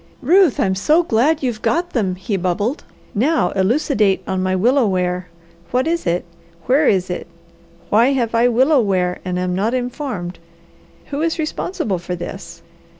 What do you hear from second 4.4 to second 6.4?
my willow ware. What is it?